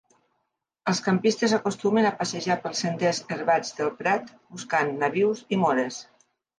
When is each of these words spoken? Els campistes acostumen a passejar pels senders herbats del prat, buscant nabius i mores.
Els 0.91 1.01
campistes 1.07 1.53
acostumen 1.57 2.09
a 2.09 2.13
passejar 2.23 2.59
pels 2.65 2.83
senders 2.87 3.23
herbats 3.37 3.79
del 3.83 3.95
prat, 4.03 4.35
buscant 4.53 4.95
nabius 5.07 5.49
i 5.57 5.65
mores. 5.67 6.07